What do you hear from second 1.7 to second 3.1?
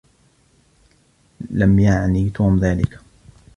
يعني توم ذلك.